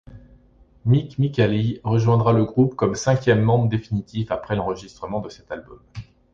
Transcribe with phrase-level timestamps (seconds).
[0.83, 5.77] Mic Michaeli rejoindra le groupe comme cinquième membre définitif après l'enregistrement de cet album.